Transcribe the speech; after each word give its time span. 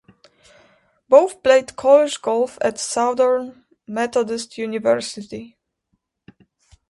Both 1.09 1.43
played 1.43 1.75
college 1.75 2.23
golf 2.23 2.57
at 2.61 2.79
Southern 2.79 3.65
Methodist 3.85 4.57
University. 4.57 5.59